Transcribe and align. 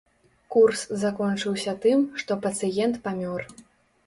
Курс 0.53 0.81
закончыўся 1.03 1.75
тым, 1.83 1.99
што 2.23 2.39
пацыент 2.47 2.95
памёр. 3.05 3.41